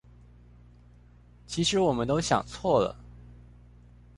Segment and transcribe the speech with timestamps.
[1.45, 2.97] 其實我們都想錯了！